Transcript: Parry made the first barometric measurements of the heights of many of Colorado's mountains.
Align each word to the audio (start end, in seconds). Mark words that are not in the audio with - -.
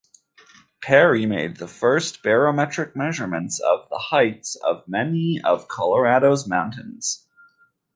Parry 0.81 1.27
made 1.27 1.57
the 1.57 1.67
first 1.67 2.23
barometric 2.23 2.95
measurements 2.95 3.59
of 3.59 3.87
the 3.91 3.99
heights 3.99 4.55
of 4.55 4.87
many 4.87 5.39
of 5.43 5.67
Colorado's 5.67 6.47
mountains. 6.47 7.27